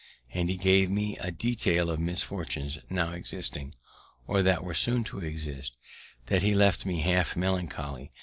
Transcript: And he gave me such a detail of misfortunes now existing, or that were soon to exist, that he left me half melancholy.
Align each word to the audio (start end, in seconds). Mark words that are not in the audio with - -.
And 0.33 0.49
he 0.49 0.57
gave 0.57 0.89
me 0.89 1.15
such 1.17 1.27
a 1.27 1.31
detail 1.31 1.91
of 1.91 1.99
misfortunes 1.99 2.79
now 2.89 3.11
existing, 3.11 3.75
or 4.25 4.41
that 4.41 4.63
were 4.63 4.73
soon 4.73 5.03
to 5.03 5.19
exist, 5.19 5.77
that 6.25 6.41
he 6.41 6.55
left 6.55 6.87
me 6.87 7.01
half 7.01 7.35
melancholy. 7.35 8.11